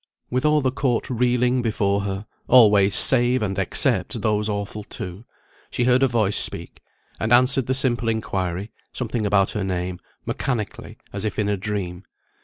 With 0.31 0.45
all 0.45 0.61
the 0.61 0.71
court 0.71 1.11
reeling 1.11 1.61
before 1.61 2.01
her 2.01 2.25
(always 2.47 2.95
save 2.95 3.43
and 3.43 3.59
except 3.59 4.19
those 4.21 4.49
awful 4.49 4.83
two), 4.83 5.25
she 5.69 5.83
heard 5.83 6.01
a 6.01 6.07
voice 6.07 6.37
speak, 6.37 6.81
and 7.19 7.31
answered 7.31 7.67
the 7.67 7.75
simple 7.75 8.09
inquiry 8.09 8.71
(something 8.91 9.27
about 9.27 9.51
her 9.51 9.63
name) 9.63 9.99
mechanically, 10.25 10.97
as 11.13 11.23
if 11.23 11.37
in 11.37 11.47
a 11.47 11.55
dream. 11.55 12.01